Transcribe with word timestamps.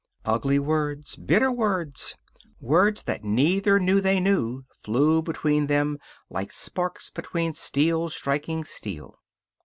Ugly 0.25 0.57
words. 0.57 1.15
Bitter 1.15 1.51
words. 1.51 2.15
Words 2.59 3.03
that 3.03 3.23
neither 3.23 3.79
knew 3.79 4.01
they 4.01 4.19
knew 4.19 4.63
flew 4.81 5.21
between 5.21 5.67
them 5.67 5.99
like 6.27 6.51
sparks 6.51 7.11
between 7.11 7.53
steel 7.53 8.09
striking 8.09 8.63
steel. 8.63 9.19